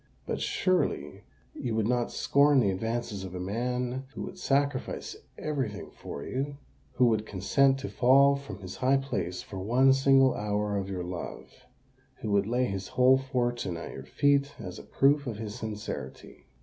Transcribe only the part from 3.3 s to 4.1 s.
a man